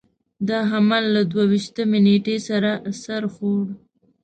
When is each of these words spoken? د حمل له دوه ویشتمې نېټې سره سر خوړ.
د 0.47 0.49
حمل 0.69 1.03
له 1.15 1.21
دوه 1.31 1.43
ویشتمې 1.51 1.99
نېټې 2.07 2.35
سره 2.47 2.71
سر 3.03 3.23
خوړ. 3.33 3.63